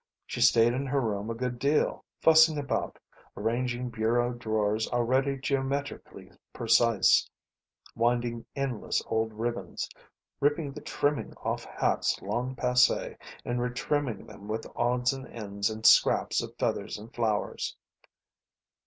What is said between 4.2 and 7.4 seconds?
drawers already geometrically precise,